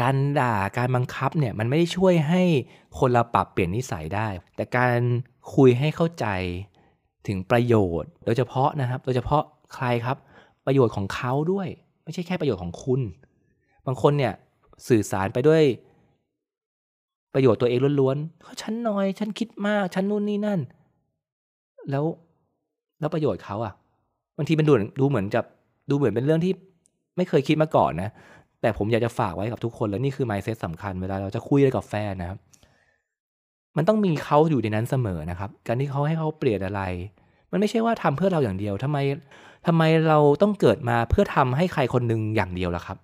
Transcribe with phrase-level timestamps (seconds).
[0.00, 2.42] การด่าการบังคับเนี่ยมันไม่ได้ช่วยให้
[2.98, 4.98] คนเราปรับเปลี่ยนนิสัยได้ แต่การ
[5.54, 6.26] คุยให้เข้าใจ
[7.26, 9.42] ถึงประโยชน์ โดยเฉพาะนะครับ โดยเฉพาะ
[9.74, 10.16] ใครครับ
[10.66, 11.68] ประโยชน์ของเขาด้วย
[12.04, 13.00] ไม่ใช่แค่ประโยชน์ของคุณ
[13.86, 14.32] บางคนเนี่ย
[14.88, 15.62] สื่อสารไปด้วย
[17.34, 20.60] ประโยชน์ตัวเองล้วนๆเขาฉันน้อย ฉันคิดมาก ฉันนู่นนี่นั่น
[21.90, 22.04] แล้ว
[23.00, 23.72] แล้วประโยชน์เขาอะ
[24.36, 25.40] บางทีมันดูดูเหมือนจะ
[25.90, 26.52] ดูเหมือนเป็นเรื่องที่
[27.16, 28.10] ไม่เคยคิดมาก่อนนะ
[28.60, 32.38] แต่ผมอยากจะฝากไว้กับทุกคนแล้วนี่คือ mindset สำคัญเวลาเราจะคุยกับแฟนนะครับ
[33.76, 36.82] มันต้องมีเขาอยู่ในนั้นเสมอนะครับ การที่เขาให้เขาเปลี่ยนอะไร
[37.50, 38.98] มันไม่ใช่ว่าทำเพื่อเราอย่างเดียวทำไม
[39.66, 42.98] ทำไมเราต้องเกิดมาเพื่อทำให้ใครคนหนึ่งอย่างเดียวล่ะครับ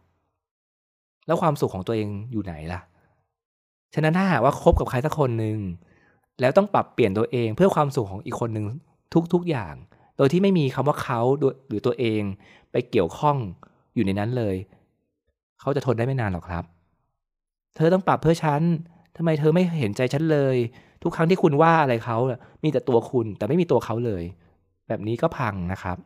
[1.26, 2.80] แล้วความสุขของตัวเองอยู่ไหนล่ะ
[3.94, 5.58] ฉะนั้นถ้าหากว่าคบกับใครสักคนหนึ่ง
[6.40, 8.66] แล้วต้องปรับเปลี่ยนตัวเองเพื่อความสุขของอีกคนหนึ่ง
[9.32, 9.74] ทุกๆอย่าง
[10.16, 11.20] โดยที่ไม่มีคำว่าเขา
[11.68, 12.22] หรือตัวเอง
[12.72, 13.36] ไปเกี่ยวข้อง
[13.94, 14.56] อยู่ในนั้นเลย
[15.60, 16.64] เขาจะทนได้ไม่นานหรอกครับ
[17.76, 18.62] เธอต้องปรับเพื่อฉัน
[19.16, 20.56] ทำไมเธอไม่เห็นใจฉันเลย
[21.02, 22.18] ทุกครั้งที่คุณว่าอะไรเขา
[22.64, 24.24] มีแต่ตัวคุณแต่ไม่มีตัวเขาเลย
[24.88, 25.96] แบบนี้ก็พังนะครับ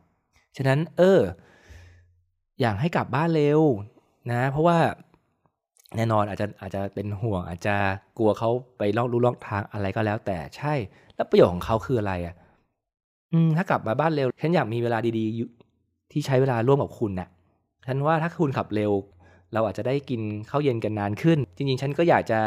[0.57, 1.19] ฉะนั้นเออ
[2.61, 3.61] อยากให้กลับบ้านเร็ว
[4.31, 4.77] นะ เพราะว่า
[5.95, 7.75] แน่นอนอาจจะอาจจะเป็นห่วง อาจจะ
[8.17, 10.73] กลัวเขาไปลอกรู้ลอกทางอะไรก็แล้ว แต่ใช่
[11.15, 12.35] แล้วประโยชน์ของเขาคืออะไรอะ
[13.33, 17.29] อืม ถ้ากลับมาบ้านเร็ว ฉันอยากมีเวลาดีๆที่ใช้เวลาร่วมกับคุณนะ่ะ
[17.87, 18.91] ฉันว่าถ้าคุณขับเร็ว
[19.53, 22.39] เราอาจจะได้กินข้าวเย็นกันนานขึ้น จริงๆ ฉันก็อยากจะ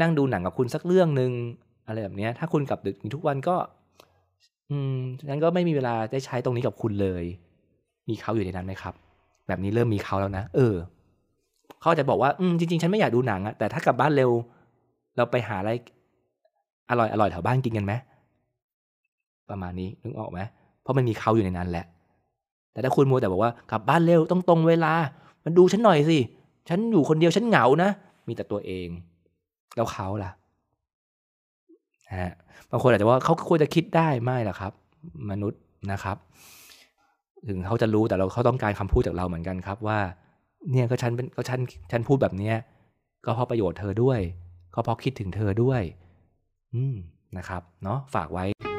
[0.00, 1.30] นั่งดูหนังกับคุณสักเรื่องหนึ่ง
[1.86, 3.56] อะไรแบบนี้ถ้าคุณกลับดึกทุกวันก็
[4.70, 4.96] อืม
[5.28, 7.24] ฉันก็ไม่มีเวลาได้ใช้ตรงนี้กับคุณเลย
[8.08, 8.94] มีเขาอยู่ในนั้นไหมครับ
[9.48, 10.74] แบบนี้เริ่มมีเขาแล้วนะเออ
[11.80, 14.30] เขาจะบอกว่าอืมจริงๆ ฉันไม่อยากดูหนังอะแต่ถ้ากลับบ้านเร็ว
[15.16, 15.70] เราไปหาอะไร
[16.90, 17.92] อร่อยอร่อยแถวบ้านกินกันไหม
[19.50, 20.40] ประมาณนี้นึกออกไหม
[20.82, 21.86] เพราะมันมีเขาอยู่ในนั้นแหละ
[22.72, 24.92] แต่ถ้าคุณมัวแต่บอกว่ากลับบ้านเร็วต้องตรงเวลา
[25.44, 26.18] มันดูฉันหน่อยสิ
[26.68, 27.90] ฉันอยู่คนเดียวฉันเหงานะ
[28.28, 28.88] มีแต่ตัวเอง
[29.76, 30.30] แล้วเขาล่ะ
[32.16, 32.32] ฮะ
[32.70, 34.72] บางคนอาจจะว่าเขาควรจะคิดได้ไม่ล่ะครับ
[35.30, 35.60] มนุษย์
[35.92, 36.16] นะครับ
[37.48, 39.98] ถึงเขาจะรู้แต่เราเขาต้องการคำพูดจากเราเหมือนกันครับว่า
[40.70, 41.60] เนี่ยก็ฉันเป็นก็ฉัน
[41.90, 42.56] ฉันพูดแบบเนี้ย
[43.24, 44.20] ก็เพราะประโยชน์เธอด้วย
[44.74, 45.82] ก็เพราะคิดถึงเธอด้วย
[46.74, 46.96] อืม
[47.36, 48.69] นะครับ เนาะฝากไว้